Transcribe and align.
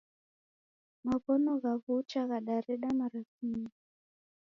Maw'ono 1.05 1.53
gha 1.61 1.73
w'ucha 1.83 2.21
ghadareda 2.29 2.89
marasimio. 2.99 3.71